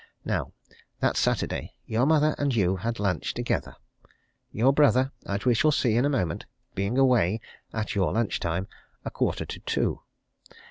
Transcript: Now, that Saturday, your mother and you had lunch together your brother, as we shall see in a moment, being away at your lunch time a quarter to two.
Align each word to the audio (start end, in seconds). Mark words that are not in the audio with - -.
Now, 0.25 0.51
that 0.99 1.15
Saturday, 1.15 1.75
your 1.85 2.07
mother 2.07 2.33
and 2.39 2.55
you 2.55 2.77
had 2.77 2.99
lunch 2.99 3.35
together 3.35 3.75
your 4.51 4.73
brother, 4.73 5.11
as 5.27 5.45
we 5.45 5.53
shall 5.53 5.69
see 5.71 5.95
in 5.95 6.05
a 6.05 6.09
moment, 6.09 6.47
being 6.73 6.97
away 6.97 7.39
at 7.71 7.93
your 7.93 8.11
lunch 8.11 8.39
time 8.39 8.67
a 9.05 9.11
quarter 9.11 9.45
to 9.45 9.59
two. 9.59 10.01